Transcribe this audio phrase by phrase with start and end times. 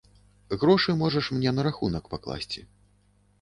[0.63, 2.65] Грошы можаш мне на рахунак пакласці.